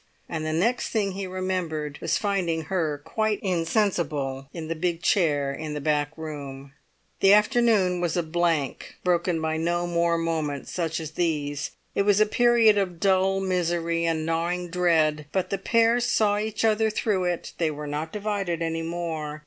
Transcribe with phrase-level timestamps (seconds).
[0.27, 5.53] And the next thing he remembered was finding her quite insensible in the big chair
[5.53, 6.73] in the back room.
[7.19, 11.73] The afternoon was a blank broken by no more moments such as these.
[11.93, 16.65] It was a period of dull misery and gnawing dread; but the pair saw each
[16.65, 19.39] other through it, they were not divided any more.